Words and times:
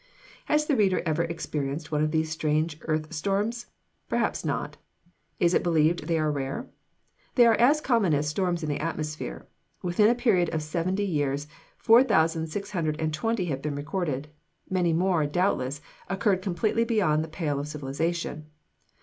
Has 0.45 0.65
the 0.65 0.75
reader 0.75 1.03
ever 1.05 1.21
experienced 1.25 1.91
one 1.91 2.03
of 2.03 2.09
these 2.09 2.31
strange 2.31 2.79
earthstorms? 2.87 3.67
Perhaps 4.09 4.43
not. 4.43 4.77
Is 5.39 5.53
it 5.53 5.61
believed 5.61 6.07
they 6.07 6.17
are 6.17 6.31
rare? 6.31 6.67
They 7.35 7.45
are 7.45 7.53
as 7.53 7.81
common 7.81 8.11
as 8.15 8.27
storms 8.27 8.63
in 8.63 8.69
the 8.69 8.79
atmosphere. 8.79 9.47
Within 9.83 10.09
a 10.09 10.15
period 10.15 10.49
of 10.55 10.63
seven 10.63 10.97
years, 10.97 11.45
four 11.77 12.01
thousand 12.03 12.47
six 12.47 12.71
hundred 12.71 12.99
and 12.99 13.13
twenty 13.13 13.45
have 13.45 13.61
been 13.61 13.75
recorded. 13.75 14.29
Many 14.67 14.91
more, 14.91 15.27
doubtless, 15.27 15.81
occurred 16.09 16.41
completely 16.41 16.83
beyond 16.83 17.23
the 17.23 17.27
pale 17.27 17.59
of 17.59 17.67
civilization. 17.67 18.47